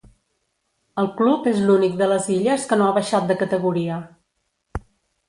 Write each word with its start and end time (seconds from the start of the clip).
El 1.01 1.09
club 1.19 1.49
és 1.51 1.59
l'únic 1.67 1.99
de 1.99 2.07
les 2.11 2.29
illes 2.37 2.65
que 2.71 2.79
no 2.81 2.87
ha 2.87 2.95
baixat 2.97 3.29
de 3.33 3.37
categoria. 3.43 3.99